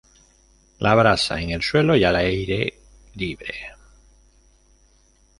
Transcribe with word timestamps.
La 0.79 0.95
brasa 0.95 1.39
en 1.39 1.51
el 1.51 1.61
suelo 1.61 1.95
y 1.95 2.03
al 2.03 2.15
aire 2.15 2.73
libre. 3.13 3.55